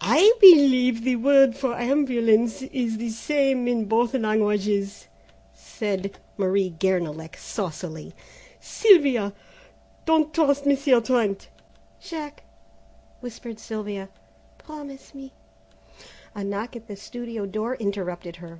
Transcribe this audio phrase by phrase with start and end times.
[0.00, 5.06] "I believe the word for ambulance is the same in both languages,"
[5.54, 8.12] said Marie Guernalec saucily;
[8.58, 9.32] "Sylvia,
[10.04, 11.48] don't trust Monsieur Trent."
[12.00, 12.42] "Jack,"
[13.20, 14.08] whispered Sylvia,
[14.58, 15.32] "promise me"
[16.34, 18.58] A knock at the studio door interrupted her.